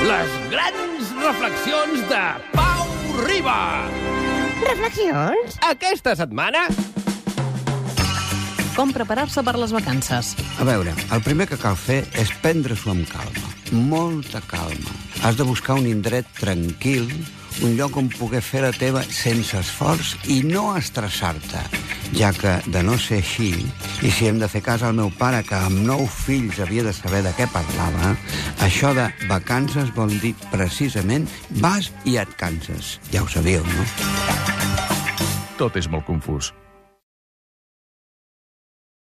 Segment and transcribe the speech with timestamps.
[0.00, 2.20] Les grans reflexions de
[2.54, 2.86] Pau
[3.26, 3.84] Riba.
[4.64, 5.58] Reflexions?
[5.68, 6.62] Aquesta setmana...
[8.72, 10.30] Com preparar-se per les vacances.
[10.56, 13.52] A veure, el primer que cal fer és prendre-s'ho amb calma.
[13.90, 14.94] Molta calma.
[15.20, 17.10] Has de buscar un indret tranquil,
[17.60, 21.60] un lloc on poder fer la teva sense esforç i no estressar-te,
[22.16, 23.50] ja que, de no ser així,
[24.02, 26.94] i si hem de fer cas al meu pare, que amb nou fills havia de
[26.96, 28.14] saber de què parlava,
[28.66, 31.28] això de vacances vol dir precisament
[31.62, 32.98] vas i et canses.
[33.12, 33.86] Ja ho sabíeu, no?
[35.60, 36.54] Tot és molt confús.